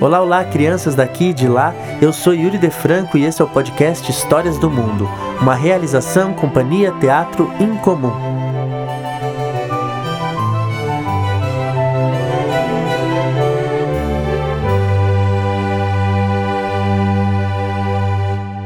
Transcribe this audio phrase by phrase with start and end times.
[0.00, 1.74] Olá, olá, crianças daqui e de lá.
[2.00, 5.10] Eu sou Yuri De Franco e esse é o podcast Histórias do Mundo,
[5.40, 8.12] uma realização Companhia Teatro Incomum.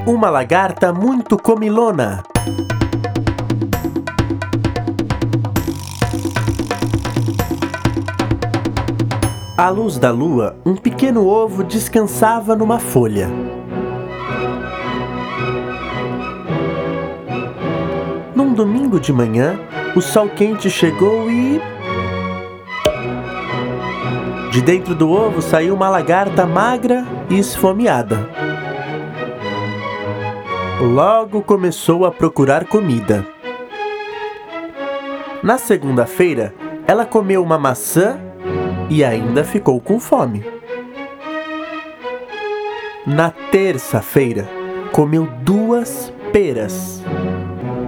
[0.07, 2.23] Uma lagarta muito comilona.
[9.63, 13.31] À luz da lua, um pequeno ovo descansava numa folha.
[18.35, 19.57] Num domingo de manhã,
[19.95, 21.61] o sol quente chegou e.
[24.51, 28.19] De dentro do ovo saiu uma lagarta magra e esfomeada.
[30.81, 33.25] Logo começou a procurar comida.
[35.41, 36.53] Na segunda-feira,
[36.85, 38.32] ela comeu uma maçã
[38.93, 40.45] e ainda ficou com fome.
[43.07, 44.47] Na terça-feira,
[44.93, 47.03] comeu duas peras,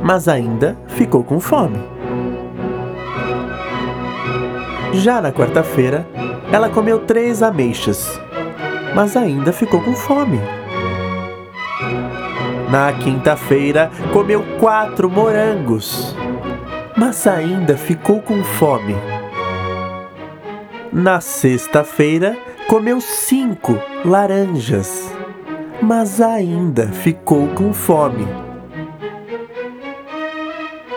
[0.03, 1.79] mas ainda ficou com fome.
[4.95, 6.07] Já na quarta-feira,
[6.51, 8.19] ela comeu três ameixas,
[8.95, 10.41] mas ainda ficou com fome.
[12.71, 16.17] Na quinta-feira, comeu quatro morangos,
[16.97, 18.97] mas ainda ficou com fome.
[20.95, 25.13] Na sexta-feira, comeu cinco laranjas,
[25.83, 28.25] mas ainda ficou com fome.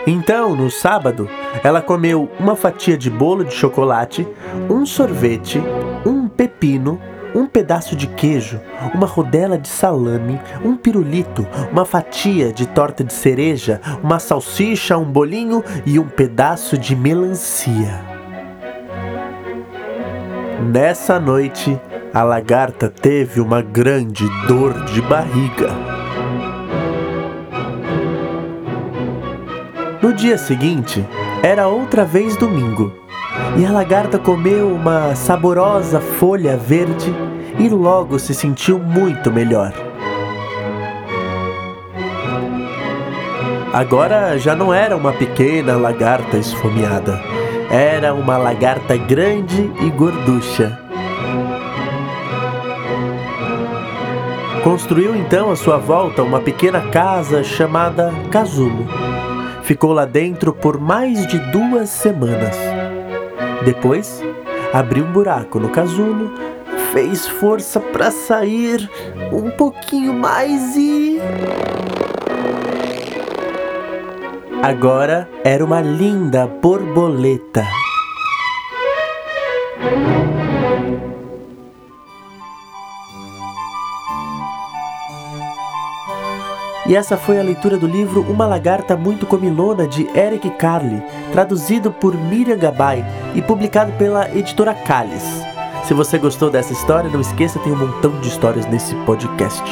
[0.06, 1.28] Então, no sábado,
[1.64, 4.28] ela comeu uma fatia de bolo de chocolate,
[4.70, 5.60] um sorvete,
[6.06, 7.02] um pepino,
[7.34, 8.62] um pedaço de queijo,
[8.94, 15.12] uma rodela de salame, um pirulito, uma fatia de torta de cereja, uma salsicha, um
[15.12, 18.07] bolinho e um pedaço de melancia.
[20.60, 21.80] Nessa noite,
[22.12, 25.70] a lagarta teve uma grande dor de barriga.
[30.02, 31.06] No dia seguinte,
[31.44, 32.92] era outra vez domingo,
[33.56, 37.14] e a lagarta comeu uma saborosa folha verde
[37.60, 39.72] e logo se sentiu muito melhor.
[43.72, 47.22] Agora já não era uma pequena lagarta esfomeada
[47.70, 50.80] era uma lagarta grande e gorducha.
[54.64, 58.86] Construiu então à sua volta uma pequena casa chamada Casulo.
[59.64, 62.56] Ficou lá dentro por mais de duas semanas.
[63.64, 64.24] Depois,
[64.74, 66.34] abriu um buraco no casulo,
[66.92, 68.90] fez força para sair
[69.32, 71.20] um pouquinho mais e.
[74.62, 77.64] Agora era uma linda borboleta.
[86.88, 91.04] E essa foi a leitura do livro Uma Lagarta Muito Comilona de Eric Carle,
[91.34, 93.04] traduzido por Miriam Gabay
[93.36, 95.24] e publicado pela editora Calles.
[95.84, 99.64] Se você gostou dessa história, não esqueça, tem um montão de histórias nesse podcast.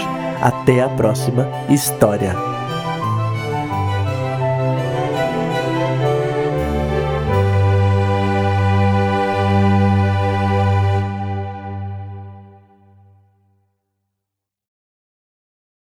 [0.41, 2.54] Até a próxima história.